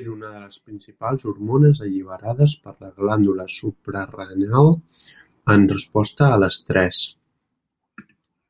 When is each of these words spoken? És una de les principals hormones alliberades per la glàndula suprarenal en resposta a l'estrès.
És 0.00 0.04
una 0.10 0.28
de 0.34 0.42
les 0.42 0.58
principals 0.66 1.24
hormones 1.32 1.80
alliberades 1.86 2.54
per 2.68 2.76
la 2.84 2.92
glàndula 3.00 3.48
suprarenal 3.56 4.72
en 5.56 5.68
resposta 5.76 6.32
a 6.36 6.40
l'estrès. 6.44 7.04